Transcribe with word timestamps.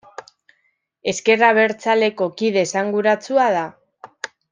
Ezker 1.11 1.43
abertzaleko 1.47 2.29
kide 2.39 2.63
esanguratsua 2.69 3.47
da. 3.57 3.63